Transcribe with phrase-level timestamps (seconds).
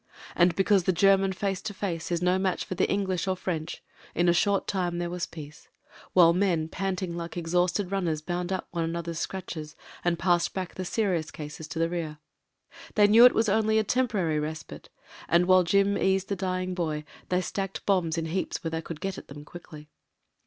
[0.35, 3.83] And because the German face to face is no match for the English or French,
[4.15, 5.67] in a short time there was peace,
[6.13, 10.85] while men, panting like exhausted runners, bound up one another's scratches, and passed back the
[10.85, 12.17] serious cases to the rear.
[12.95, 14.89] They knew it was only a temporary respite,
[15.29, 19.01] and while Jim eased the dying boy, they stacked bombs in heaps where they could
[19.01, 19.91] get at them quickly.